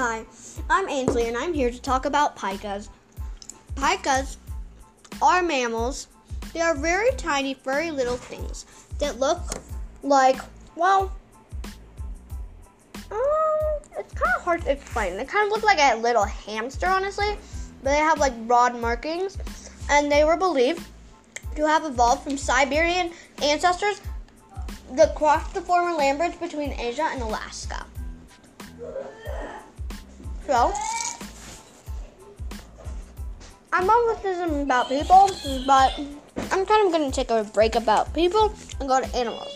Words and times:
Hi, 0.00 0.24
I'm 0.70 0.88
Ainsley 0.88 1.26
and 1.26 1.36
I'm 1.36 1.52
here 1.52 1.72
to 1.72 1.82
talk 1.82 2.04
about 2.04 2.36
pikas. 2.36 2.88
Pikas 3.74 4.36
are 5.20 5.42
mammals. 5.42 6.06
They 6.54 6.60
are 6.60 6.76
very 6.76 7.10
tiny, 7.16 7.54
furry 7.54 7.90
little 7.90 8.16
things 8.16 8.64
that 9.00 9.18
look 9.18 9.40
like, 10.04 10.36
well, 10.76 11.12
um, 13.10 13.18
it's 13.98 14.14
kind 14.14 14.36
of 14.36 14.42
hard 14.42 14.62
to 14.62 14.70
explain. 14.70 15.16
They 15.16 15.24
kind 15.24 15.46
of 15.46 15.50
look 15.50 15.64
like 15.64 15.80
a 15.80 15.96
little 15.96 16.24
hamster, 16.24 16.86
honestly, 16.86 17.36
but 17.82 17.90
they 17.90 17.96
have 17.96 18.20
like 18.20 18.46
broad 18.46 18.80
markings, 18.80 19.36
and 19.90 20.12
they 20.12 20.22
were 20.22 20.36
believed 20.36 20.86
to 21.56 21.66
have 21.66 21.84
evolved 21.84 22.22
from 22.22 22.36
Siberian 22.36 23.10
ancestors 23.42 24.00
that 24.92 25.16
crossed 25.16 25.54
the 25.54 25.60
former 25.60 25.98
land 25.98 26.18
bridge 26.18 26.38
between 26.38 26.70
Asia 26.74 27.08
and 27.10 27.20
Alaska. 27.20 27.84
So, 30.48 30.72
I 33.70 33.84
know 33.84 34.14
this 34.14 34.24
isn't 34.24 34.62
about 34.62 34.88
people, 34.88 35.28
but 35.66 35.92
I'm 36.50 36.64
kind 36.64 36.86
of 36.86 36.90
going 36.90 37.04
to 37.04 37.14
take 37.14 37.30
a 37.30 37.44
break 37.44 37.74
about 37.74 38.14
people 38.14 38.54
and 38.80 38.88
go 38.88 38.98
to 38.98 39.14
animals. 39.14 39.54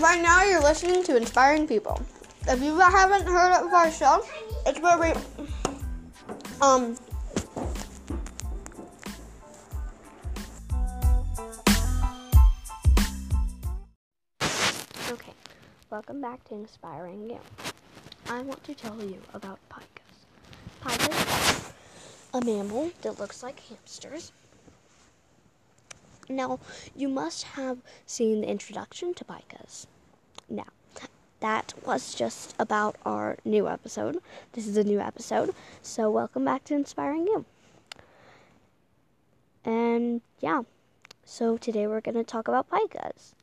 Right 0.00 0.20
now, 0.20 0.42
you're 0.42 0.60
listening 0.60 1.04
to 1.04 1.16
Inspiring 1.16 1.68
People. 1.68 2.02
If 2.48 2.60
you 2.60 2.76
haven't 2.80 3.28
heard 3.28 3.64
of 3.64 3.72
our 3.72 3.92
show, 3.92 4.26
it's 4.66 4.80
where 4.80 4.98
we 4.98 5.12
um 6.60 6.96
welcome 15.88 16.20
back 16.20 16.42
to 16.42 16.54
Inspiring 16.54 17.30
You. 17.30 17.38
I 18.28 18.42
want 18.42 18.64
to 18.64 18.74
tell 18.74 19.00
you 19.00 19.20
about 19.32 19.60
pikas. 19.70 20.82
Pikas 20.82 21.72
a 22.34 22.44
mammal 22.44 22.90
that 23.02 23.20
looks 23.20 23.42
like 23.42 23.60
hamsters. 23.60 24.32
Now, 26.28 26.58
you 26.96 27.08
must 27.08 27.44
have 27.44 27.78
seen 28.04 28.40
the 28.40 28.48
introduction 28.48 29.14
to 29.14 29.24
pikas. 29.24 29.86
Now, 30.48 30.66
that 31.38 31.74
was 31.84 32.14
just 32.14 32.56
about 32.58 32.96
our 33.04 33.38
new 33.44 33.68
episode. 33.68 34.18
This 34.54 34.66
is 34.66 34.76
a 34.76 34.82
new 34.82 34.98
episode, 34.98 35.54
so 35.82 36.10
welcome 36.10 36.44
back 36.44 36.64
to 36.64 36.74
Inspiring 36.74 37.28
You. 37.28 37.44
And 39.64 40.20
yeah, 40.40 40.62
so 41.24 41.56
today 41.56 41.86
we're 41.86 42.00
going 42.00 42.16
to 42.16 42.24
talk 42.24 42.48
about 42.48 42.68
pikas. 42.70 43.34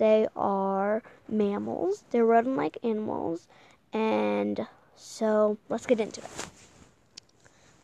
They 0.00 0.28
are 0.34 1.02
mammals, 1.28 2.04
they're 2.10 2.24
rodent 2.24 2.56
like 2.56 2.78
animals, 2.82 3.46
and 3.92 4.66
so 4.96 5.58
let's 5.68 5.84
get 5.84 6.00
into 6.00 6.22
it. 6.22 6.30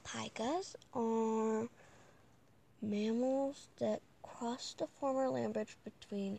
Pikas 0.03 0.77
are 0.95 1.69
mammals 2.81 3.69
that 3.81 4.00
cross 4.23 4.75
the 4.78 4.86
former 4.98 5.28
land 5.28 5.53
bridge 5.53 5.77
between 5.84 6.39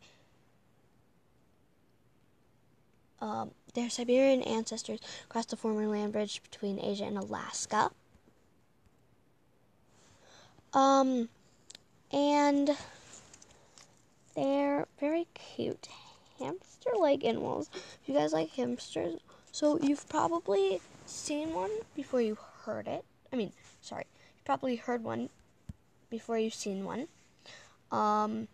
um, 3.22 3.52
their 3.76 3.92
Siberian 3.92 4.42
ancestors 4.42 5.00
crossed 5.30 5.52
the 5.52 5.58
former 5.58 5.86
land 5.86 6.12
bridge 6.12 6.42
between 6.42 6.80
Asia 6.84 7.04
and 7.04 7.20
Alaska. 7.20 7.92
Um, 10.74 11.30
and 12.12 12.72
they're 14.38 14.88
very 15.00 15.26
cute 15.34 15.90
hamster 16.40 16.92
like 16.98 17.26
animals. 17.26 17.72
If 17.74 18.08
you 18.08 18.14
guys 18.14 18.34
like 18.34 18.52
hamsters, 18.52 19.20
so 19.52 19.80
you've 19.80 20.08
probably 20.08 20.80
seen 21.08 21.54
one 21.54 21.72
before 21.96 22.22
you 22.22 22.38
heard 22.64 22.88
it. 22.88 23.04
I 23.34 23.36
mean, 23.36 23.52
sorry, 23.82 24.06
you 24.06 24.42
probably 24.46 24.76
heard 24.76 25.04
one 25.04 25.30
before 26.12 26.38
you've 26.38 26.54
seen 26.54 26.86
one. 26.86 27.08
Um, 27.92 28.48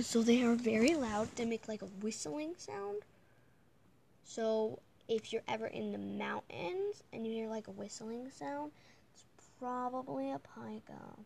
so 0.00 0.20
they 0.22 0.42
are 0.42 0.56
very 0.56 0.94
loud. 0.96 1.28
They 1.36 1.44
make 1.44 1.68
like 1.68 1.82
a 1.82 1.86
whistling 1.86 2.54
sound. 2.58 3.02
So 4.24 4.80
if 5.08 5.32
you're 5.32 5.42
ever 5.46 5.66
in 5.66 5.92
the 5.92 5.98
mountains 5.98 7.04
and 7.12 7.24
you 7.24 7.32
hear 7.32 7.48
like 7.48 7.68
a 7.68 7.72
whistling 7.72 8.32
sound, 8.36 8.72
it's 9.14 9.24
probably 9.60 10.32
a 10.32 10.40
pika. 10.40 11.20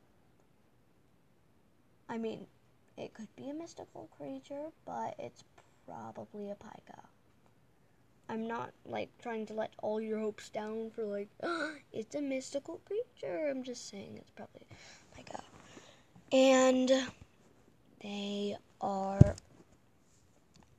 I 2.09 2.19
mean, 2.19 2.47
it 2.97 3.15
could 3.15 3.35
be 3.37 3.51
a 3.51 3.55
mystical 3.55 4.09
creature, 4.17 4.71
but 4.85 5.15
it's 5.19 5.45
probably 5.87 6.51
a 6.51 6.55
pika. 6.55 7.01
I'm 8.29 8.49
not 8.49 8.73
like 8.85 9.11
trying 9.23 9.47
to 9.47 9.55
let 9.55 9.73
all 9.83 10.01
your 10.01 10.19
hopes 10.19 10.49
down 10.49 10.91
for 10.95 11.05
like 11.05 11.29
it's 11.93 12.15
a 12.15 12.23
mystical 12.23 12.81
creature. 12.87 13.49
I'm 13.49 13.63
just 13.63 13.89
saying 13.89 14.15
it's 14.17 14.31
probably 14.31 14.67
pika. 15.17 15.41
And 16.33 16.91
they 18.03 18.57
are 18.81 19.37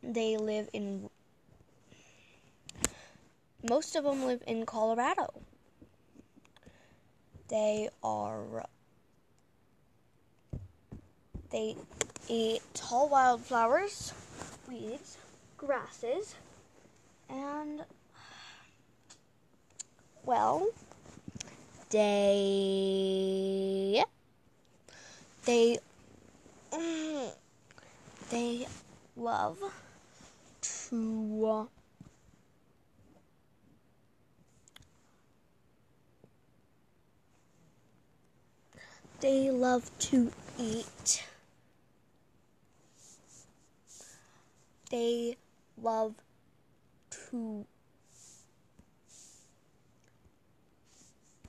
they 0.04 0.38
live 0.38 0.70
in 0.74 1.10
most 3.68 3.96
of 3.96 4.04
them 4.04 4.26
live 4.26 4.44
in 4.48 4.66
Colorado. 4.66 5.34
They 7.50 7.90
are 8.04 8.66
they 11.50 11.76
eat 12.28 12.62
tall 12.74 13.08
wildflowers, 13.10 14.14
weeds, 14.68 15.18
grasses, 15.58 16.36
and 17.30 17.84
well, 20.26 20.68
they 21.90 22.84
they 25.46 25.78
mm, 26.72 27.32
they 28.30 28.68
love 29.16 29.58
to 30.62 31.70
they 39.22 39.50
love 39.50 39.90
to 40.00 40.32
eat 40.60 41.24
they 44.90 45.36
love 45.82 46.16
to 47.10 47.66